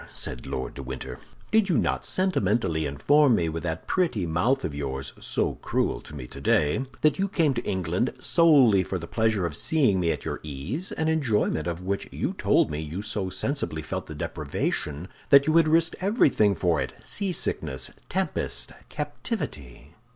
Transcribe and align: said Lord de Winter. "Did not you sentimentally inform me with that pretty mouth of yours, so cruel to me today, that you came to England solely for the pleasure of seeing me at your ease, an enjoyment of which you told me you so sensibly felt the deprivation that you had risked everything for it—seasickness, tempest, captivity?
said 0.15 0.47
Lord 0.47 0.73
de 0.73 0.81
Winter. 0.81 1.19
"Did 1.51 1.69
not 1.69 2.01
you 2.01 2.05
sentimentally 2.05 2.87
inform 2.87 3.35
me 3.35 3.49
with 3.49 3.61
that 3.61 3.85
pretty 3.85 4.25
mouth 4.25 4.65
of 4.65 4.73
yours, 4.73 5.13
so 5.19 5.59
cruel 5.61 6.01
to 6.01 6.15
me 6.15 6.25
today, 6.25 6.85
that 7.01 7.19
you 7.19 7.27
came 7.27 7.53
to 7.53 7.63
England 7.69 8.11
solely 8.17 8.81
for 8.81 8.97
the 8.97 9.05
pleasure 9.05 9.45
of 9.45 9.55
seeing 9.55 9.99
me 9.99 10.11
at 10.11 10.25
your 10.25 10.39
ease, 10.41 10.91
an 10.93 11.07
enjoyment 11.07 11.67
of 11.67 11.83
which 11.83 12.09
you 12.11 12.33
told 12.33 12.71
me 12.71 12.79
you 12.81 13.03
so 13.03 13.29
sensibly 13.29 13.83
felt 13.83 14.07
the 14.07 14.15
deprivation 14.15 15.07
that 15.29 15.45
you 15.45 15.55
had 15.55 15.67
risked 15.67 15.95
everything 16.01 16.55
for 16.55 16.81
it—seasickness, 16.81 17.91
tempest, 18.09 18.71
captivity? 18.89 19.93